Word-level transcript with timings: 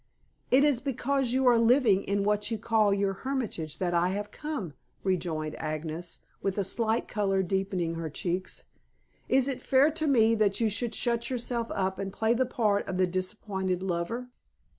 "It 0.49 0.63
is 0.63 0.79
because 0.79 1.31
you 1.31 1.45
are 1.45 1.59
living 1.59 2.03
in 2.03 2.23
what 2.23 2.49
you 2.49 2.57
call 2.57 2.91
your 2.91 3.13
hermitage 3.13 3.77
that 3.77 3.93
I 3.93 4.09
have 4.09 4.31
come," 4.31 4.73
rejoined 5.03 5.53
Agnes, 5.59 6.17
with 6.41 6.57
a 6.57 6.63
slight 6.63 7.07
color 7.07 7.43
deepening 7.43 7.93
her 7.93 8.09
cheeks. 8.09 8.63
"Is 9.29 9.47
it 9.47 9.61
fair 9.61 9.91
to 9.91 10.07
me 10.07 10.33
that 10.33 10.59
you 10.59 10.69
should 10.69 10.95
shut 10.95 11.29
yourself 11.29 11.67
up 11.69 11.99
and 11.99 12.11
play 12.11 12.33
the 12.33 12.47
part 12.47 12.87
of 12.87 12.97
the 12.97 13.05
disappointed 13.05 13.83
lover?" 13.83 14.29